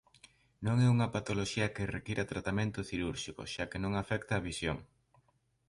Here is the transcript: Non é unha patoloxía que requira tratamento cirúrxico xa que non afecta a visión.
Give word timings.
Non 0.65 0.75
é 0.85 0.87
unha 0.95 1.11
patoloxía 1.15 1.71
que 1.75 1.91
requira 1.97 2.29
tratamento 2.31 2.87
cirúrxico 2.89 3.41
xa 3.53 3.63
que 3.71 3.81
non 3.83 3.93
afecta 3.95 4.31
a 4.35 4.45
visión. 4.49 4.77